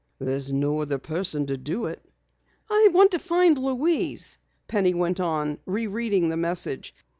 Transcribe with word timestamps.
"There's 0.17 0.51
no 0.51 0.79
other 0.79 0.97
person 0.97 1.45
to 1.45 1.57
do 1.57 1.85
it." 1.85 2.03
"I 2.71 2.89
want 2.91 3.11
to 3.11 3.19
find 3.19 3.55
Louise," 3.55 4.39
Penny 4.67 4.95
went 4.95 5.19
on, 5.19 5.59
rereading 5.67 6.29
the 6.29 6.37
message. 6.37 6.95